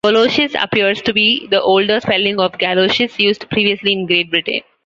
[0.03, 4.61] "Goloshes" appears to be the older spelling of "galoshes" used previously in Great Britain.